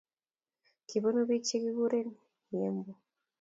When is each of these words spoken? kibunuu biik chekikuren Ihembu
kibunuu 0.87 1.27
biik 1.29 1.43
chekikuren 1.49 2.07
Ihembu 2.53 2.91